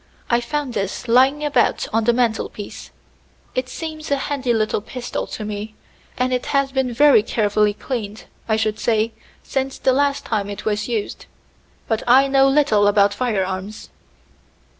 [0.31, 2.89] "I found this lying about on the mantel piece.
[3.53, 5.75] It seems a handy little pistol to me,
[6.17, 9.11] and it has been very carefully cleaned, I should say,
[9.43, 11.27] since the last time it was used.
[11.87, 13.89] But I know little about firearms."